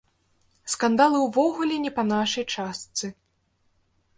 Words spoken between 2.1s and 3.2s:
нашай частцы.